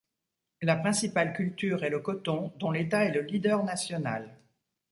La 0.63 0.77
principale 0.77 1.31
culture 1.31 1.83
est 1.83 1.91
le 1.91 1.99
coton 1.99 2.51
dont 2.57 2.71
l'État 2.71 3.05
est 3.05 3.11
le 3.11 3.21
leader 3.21 3.63
national. 3.63 4.35